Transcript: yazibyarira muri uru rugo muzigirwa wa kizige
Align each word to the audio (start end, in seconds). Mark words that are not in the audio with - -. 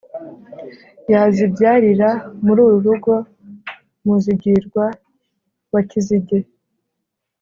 yazibyarira 1.11 2.09
muri 2.45 2.59
uru 2.65 2.77
rugo 2.85 3.13
muzigirwa 4.05 4.83
wa 5.73 5.81
kizige 5.89 6.37